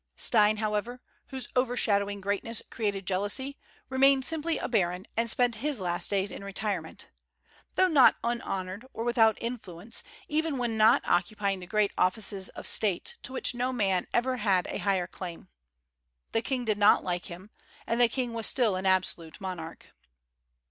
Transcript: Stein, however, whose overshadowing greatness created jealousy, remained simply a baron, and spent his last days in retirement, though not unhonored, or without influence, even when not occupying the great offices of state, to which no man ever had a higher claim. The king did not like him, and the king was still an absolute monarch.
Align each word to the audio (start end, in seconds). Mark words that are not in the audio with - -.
Stein, 0.17 0.57
however, 0.57 0.99
whose 1.27 1.47
overshadowing 1.55 2.21
greatness 2.21 2.63
created 2.71 3.05
jealousy, 3.05 3.59
remained 3.87 4.25
simply 4.25 4.57
a 4.57 4.67
baron, 4.67 5.05
and 5.15 5.29
spent 5.29 5.57
his 5.57 5.79
last 5.79 6.09
days 6.09 6.31
in 6.31 6.43
retirement, 6.43 7.11
though 7.75 7.87
not 7.87 8.15
unhonored, 8.23 8.83
or 8.93 9.03
without 9.03 9.37
influence, 9.39 10.01
even 10.27 10.57
when 10.57 10.75
not 10.75 11.03
occupying 11.07 11.59
the 11.59 11.67
great 11.67 11.91
offices 11.99 12.49
of 12.49 12.65
state, 12.65 13.17
to 13.21 13.31
which 13.31 13.53
no 13.53 13.71
man 13.71 14.07
ever 14.11 14.37
had 14.37 14.65
a 14.71 14.79
higher 14.79 15.05
claim. 15.05 15.49
The 16.31 16.41
king 16.41 16.65
did 16.65 16.79
not 16.79 17.03
like 17.03 17.25
him, 17.27 17.51
and 17.85 18.01
the 18.01 18.07
king 18.09 18.33
was 18.33 18.47
still 18.47 18.75
an 18.75 18.87
absolute 18.87 19.39
monarch. 19.39 19.85